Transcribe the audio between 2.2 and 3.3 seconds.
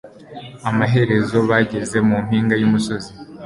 mpinga y'umusozi.